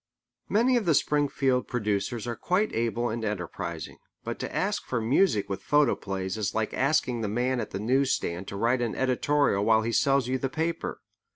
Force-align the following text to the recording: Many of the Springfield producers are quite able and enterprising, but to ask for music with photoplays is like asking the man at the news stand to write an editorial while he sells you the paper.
Many 0.49 0.77
of 0.77 0.85
the 0.85 0.95
Springfield 0.95 1.67
producers 1.67 2.25
are 2.25 2.35
quite 2.35 2.73
able 2.73 3.09
and 3.11 3.23
enterprising, 3.23 3.99
but 4.23 4.39
to 4.39 4.51
ask 4.51 4.83
for 4.83 4.99
music 4.99 5.47
with 5.47 5.61
photoplays 5.61 6.37
is 6.39 6.55
like 6.55 6.73
asking 6.73 7.21
the 7.21 7.27
man 7.27 7.59
at 7.59 7.69
the 7.69 7.79
news 7.79 8.09
stand 8.11 8.47
to 8.47 8.55
write 8.57 8.81
an 8.81 8.95
editorial 8.95 9.63
while 9.63 9.83
he 9.83 9.91
sells 9.91 10.27
you 10.27 10.39
the 10.39 10.49
paper. 10.49 11.01